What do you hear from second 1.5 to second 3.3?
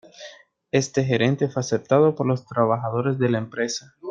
aceptado por los trabajadores de